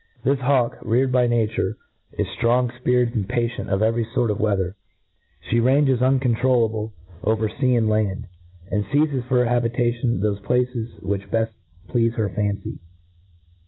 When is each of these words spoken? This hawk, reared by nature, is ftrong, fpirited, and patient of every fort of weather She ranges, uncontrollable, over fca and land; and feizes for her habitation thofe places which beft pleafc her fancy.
This 0.23 0.39
hawk, 0.39 0.79
reared 0.81 1.11
by 1.11 1.27
nature, 1.27 1.77
is 2.13 2.25
ftrong, 2.41 2.71
fpirited, 2.81 3.13
and 3.13 3.29
patient 3.29 3.69
of 3.69 3.83
every 3.83 4.03
fort 4.03 4.31
of 4.31 4.39
weather 4.39 4.73
She 5.41 5.59
ranges, 5.59 6.01
uncontrollable, 6.01 6.91
over 7.23 7.47
fca 7.47 7.77
and 7.77 7.87
land; 7.87 8.25
and 8.71 8.83
feizes 8.85 9.25
for 9.27 9.37
her 9.37 9.45
habitation 9.45 10.19
thofe 10.19 10.41
places 10.43 10.89
which 11.03 11.29
beft 11.29 11.51
pleafc 11.87 12.15
her 12.15 12.29
fancy. 12.29 12.79